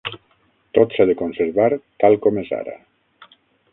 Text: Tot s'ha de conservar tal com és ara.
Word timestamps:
Tot 0.77 0.95
s'ha 0.95 1.05
de 1.09 1.15
conservar 1.19 1.67
tal 2.05 2.19
com 2.25 2.41
és 2.45 2.51
ara. 2.63 2.75